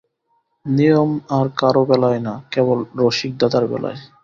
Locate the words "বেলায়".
1.89-2.21, 3.71-3.99